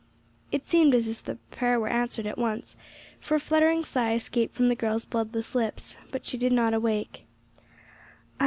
It 0.51 0.65
seemed 0.65 0.95
as 0.95 1.07
if 1.07 1.23
the 1.23 1.35
prayer 1.51 1.79
were 1.79 1.87
answered 1.87 2.25
at 2.25 2.39
once, 2.39 2.75
for 3.19 3.35
a 3.35 3.39
fluttering 3.39 3.83
sigh 3.85 4.15
escaped 4.15 4.55
from 4.55 4.67
the 4.67 4.75
girl's 4.75 5.05
bloodless 5.05 5.53
lips, 5.53 5.95
but 6.09 6.25
she 6.25 6.39
did 6.39 6.51
not 6.53 6.73
awake. 6.73 7.27